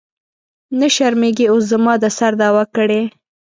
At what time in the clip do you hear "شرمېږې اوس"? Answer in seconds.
0.95-1.63